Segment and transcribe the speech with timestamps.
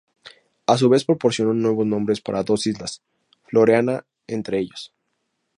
[0.65, 3.03] A su vez proporcionó nuevos nombres para dos islas,
[3.45, 4.91] Floreana entre ellos.